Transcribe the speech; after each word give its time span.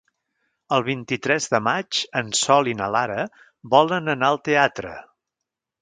El 0.77 0.85
vint-i-tres 0.87 1.45
de 1.51 1.59
maig 1.67 1.99
en 2.23 2.33
Sol 2.41 2.73
i 2.73 2.75
na 2.81 2.89
Lara 2.97 3.29
volen 3.77 4.15
anar 4.17 4.35
al 4.35 4.45
teatre. 4.51 4.97